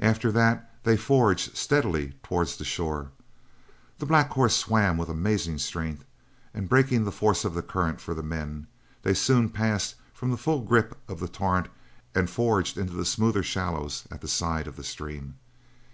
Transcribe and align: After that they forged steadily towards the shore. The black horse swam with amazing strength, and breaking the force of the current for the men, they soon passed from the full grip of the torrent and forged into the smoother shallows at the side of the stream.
After 0.00 0.30
that 0.32 0.70
they 0.84 0.98
forged 0.98 1.56
steadily 1.56 2.12
towards 2.22 2.56
the 2.58 2.62
shore. 2.64 3.10
The 4.00 4.04
black 4.04 4.28
horse 4.32 4.54
swam 4.54 4.98
with 4.98 5.08
amazing 5.08 5.56
strength, 5.60 6.04
and 6.52 6.68
breaking 6.68 7.04
the 7.04 7.10
force 7.10 7.42
of 7.42 7.54
the 7.54 7.62
current 7.62 7.98
for 7.98 8.12
the 8.12 8.22
men, 8.22 8.66
they 9.00 9.14
soon 9.14 9.48
passed 9.48 9.94
from 10.12 10.30
the 10.30 10.36
full 10.36 10.60
grip 10.60 10.98
of 11.08 11.20
the 11.20 11.26
torrent 11.28 11.68
and 12.14 12.28
forged 12.28 12.76
into 12.76 12.92
the 12.92 13.06
smoother 13.06 13.42
shallows 13.42 14.06
at 14.10 14.20
the 14.20 14.28
side 14.28 14.66
of 14.66 14.76
the 14.76 14.84
stream. 14.84 15.36